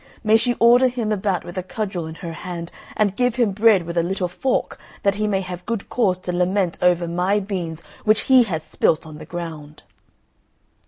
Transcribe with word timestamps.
May 0.23 0.35
she 0.35 0.55
order 0.55 0.87
him 0.87 1.11
about 1.11 1.43
with 1.45 1.59
a 1.59 1.61
cudgel 1.61 2.07
in 2.07 2.15
her 2.25 2.33
hand, 2.33 2.71
and 2.97 3.15
give 3.15 3.35
him 3.35 3.51
bread 3.51 3.83
with 3.83 3.99
a 3.99 4.01
little 4.01 4.27
fork, 4.27 4.79
that 5.03 5.13
he 5.13 5.27
may 5.27 5.41
have 5.41 5.63
good 5.67 5.89
cause 5.89 6.17
to 6.21 6.31
lament 6.33 6.79
over 6.81 7.07
my 7.07 7.39
beans 7.39 7.81
which 8.03 8.21
he 8.21 8.41
has 8.45 8.63
spilt 8.63 9.05
on 9.05 9.19
the 9.19 9.25
ground." 9.29 9.83